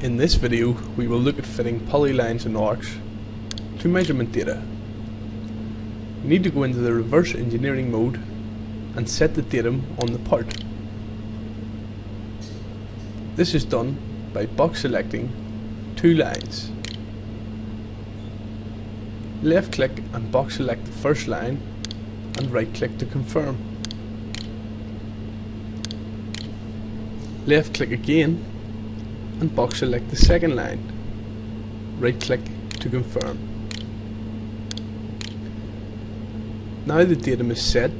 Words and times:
In 0.00 0.16
this 0.18 0.34
video 0.34 0.72
we 0.96 1.06
will 1.06 1.18
look 1.18 1.38
at 1.38 1.46
fitting 1.46 1.80
polylines 1.80 2.44
and 2.44 2.56
arcs 2.56 2.96
to 3.78 3.88
measurement 3.88 4.32
data. 4.32 4.62
We 6.22 6.28
need 6.28 6.44
to 6.44 6.50
go 6.50 6.64
into 6.64 6.78
the 6.78 6.92
reverse 6.92 7.34
engineering 7.34 7.90
mode 7.90 8.16
and 8.96 9.08
set 9.08 9.34
the 9.34 9.42
datum 9.42 9.86
on 9.98 10.12
the 10.12 10.18
part. 10.18 10.62
This 13.36 13.54
is 13.54 13.64
done 13.64 13.96
by 14.34 14.46
box 14.46 14.82
selecting 14.82 15.32
two 15.96 16.14
lines. 16.14 16.70
Left 19.42 19.72
click 19.72 20.02
and 20.12 20.30
box 20.30 20.56
select 20.56 20.84
the 20.84 20.92
first 20.92 21.28
line 21.28 21.60
and 22.36 22.50
right 22.50 22.72
click 22.74 22.98
to 22.98 23.06
confirm. 23.06 23.58
Left 27.46 27.74
click 27.74 27.90
again 27.90 28.44
and 29.44 29.54
box 29.54 29.80
select 29.80 30.08
the 30.08 30.16
second 30.16 30.56
line. 30.56 30.80
Right 31.98 32.18
click 32.18 32.40
to 32.80 32.88
confirm. 32.88 33.36
Now 36.86 37.04
the 37.04 37.14
datum 37.14 37.50
is 37.50 37.60
set, 37.60 37.90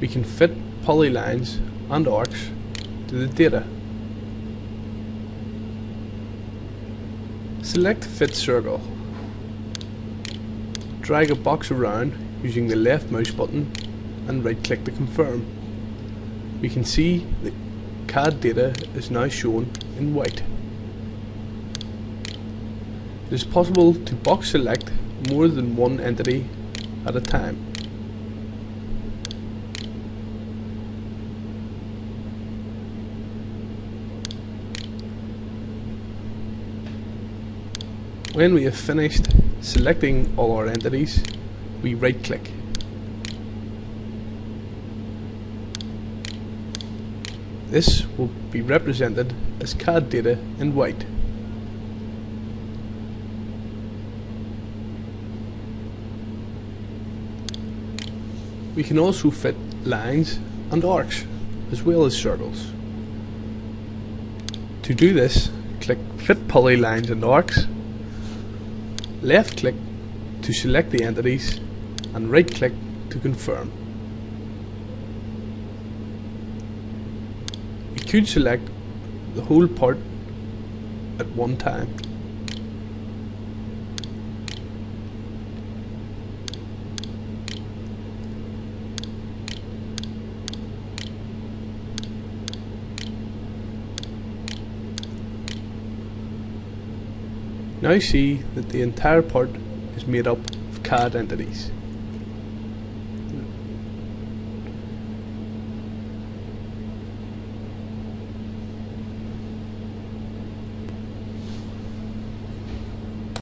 we 0.00 0.08
can 0.08 0.24
fit 0.24 0.52
polylines 0.82 1.60
and 1.90 2.08
arcs 2.08 2.50
to 3.08 3.14
the 3.14 3.26
data. 3.26 3.62
Select 7.62 8.04
Fit 8.04 8.34
Circle. 8.34 8.80
Drag 11.02 11.30
a 11.30 11.34
box 11.34 11.70
around 11.70 12.14
using 12.42 12.68
the 12.68 12.76
left 12.76 13.10
mouse 13.10 13.30
button 13.30 13.70
and 14.28 14.42
right 14.42 14.62
click 14.64 14.84
to 14.84 14.92
confirm. 14.92 15.44
We 16.62 16.70
can 16.70 16.84
see 16.84 17.26
the 17.42 17.52
CAD 18.08 18.40
data 18.40 18.74
is 18.94 19.10
now 19.10 19.28
shown 19.28 19.70
in 19.98 20.14
white. 20.14 20.42
It 23.26 23.32
is 23.34 23.44
possible 23.44 23.92
to 23.92 24.14
box 24.14 24.50
select 24.50 24.90
more 25.30 25.46
than 25.46 25.76
one 25.76 26.00
entity 26.00 26.48
at 27.06 27.14
a 27.14 27.20
time. 27.20 27.56
When 38.32 38.54
we 38.54 38.64
have 38.64 38.76
finished 38.76 39.26
selecting 39.60 40.32
all 40.38 40.56
our 40.56 40.66
entities, 40.66 41.22
we 41.82 41.94
right 41.94 42.22
click 42.24 42.50
This 47.70 48.06
will 48.16 48.30
be 48.50 48.62
represented 48.62 49.34
as 49.60 49.74
CAD 49.74 50.08
data 50.08 50.38
in 50.58 50.74
white. 50.74 51.04
We 58.74 58.82
can 58.82 58.98
also 58.98 59.30
fit 59.30 59.56
lines 59.84 60.38
and 60.70 60.84
arcs 60.84 61.24
as 61.70 61.82
well 61.82 62.04
as 62.04 62.16
circles. 62.16 62.72
To 64.82 64.94
do 64.94 65.12
this, 65.12 65.50
click 65.80 65.98
Fit 66.16 66.48
Polylines 66.48 67.10
and 67.10 67.22
Arcs, 67.24 67.66
left 69.20 69.58
click 69.58 69.74
to 70.42 70.52
select 70.52 70.90
the 70.90 71.02
entities 71.04 71.60
and 72.14 72.30
right 72.30 72.50
click 72.50 72.72
to 73.10 73.18
confirm. 73.18 73.87
Could 78.08 78.26
select 78.26 78.66
the 79.34 79.42
whole 79.42 79.68
part 79.68 79.98
at 81.18 81.26
one 81.36 81.58
time. 81.58 81.94
Now 97.82 97.90
see 97.98 98.36
that 98.54 98.70
the 98.70 98.80
entire 98.80 99.22
part 99.22 99.50
is 99.96 100.06
made 100.06 100.26
up 100.26 100.38
of 100.70 100.82
CAD 100.82 101.14
entities. 101.14 101.70